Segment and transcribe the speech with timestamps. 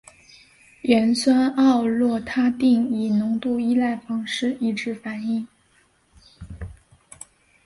[0.81, 5.47] 盐酸奥洛他定以浓度依赖方式抑制反应。